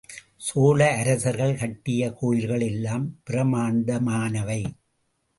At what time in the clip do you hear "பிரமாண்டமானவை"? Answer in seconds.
3.29-4.65